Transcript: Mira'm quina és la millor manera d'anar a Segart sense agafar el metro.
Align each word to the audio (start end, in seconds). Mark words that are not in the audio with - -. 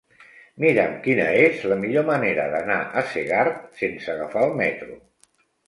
Mira'm 0.63 0.95
quina 1.03 1.27
és 1.41 1.59
la 1.73 1.77
millor 1.83 2.07
manera 2.09 2.47
d'anar 2.55 2.79
a 3.03 3.05
Segart 3.13 3.63
sense 3.85 4.13
agafar 4.17 4.49
el 4.51 4.59
metro. 4.67 5.01